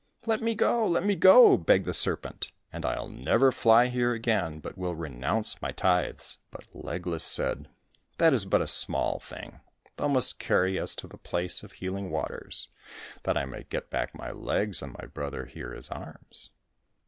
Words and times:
"Let 0.25 0.41
me 0.41 0.55
go! 0.55 0.87
let 0.87 1.03
me 1.03 1.15
go!" 1.15 1.55
begged 1.57 1.85
the 1.85 1.93
serpent," 1.93 2.51
and 2.73 2.81
Til 2.83 3.07
never 3.07 3.51
fly 3.51 3.85
here 3.85 4.13
again, 4.13 4.59
but 4.59 4.75
will 4.75 4.95
renounce 4.95 5.61
my 5.61 5.71
tithes." 5.71 6.39
But 6.49 6.65
Legless 6.73 7.23
said," 7.23 7.69
That 8.17 8.33
is 8.33 8.45
but 8.45 8.61
a 8.63 8.67
small 8.67 9.19
thing. 9.19 9.59
Thou 9.97 10.07
must 10.07 10.39
carry 10.39 10.79
us 10.79 10.95
to 10.95 11.07
the 11.07 11.19
place 11.19 11.61
of 11.61 11.73
healing 11.73 12.09
waters, 12.09 12.69
that 13.25 13.37
I 13.37 13.45
may 13.45 13.65
get 13.65 13.91
back 13.91 14.15
my 14.15 14.31
legs 14.31 14.81
and 14.81 14.93
my 14.99 15.05
brother 15.05 15.45
here 15.45 15.71
his 15.71 15.89
arms." 15.89 16.49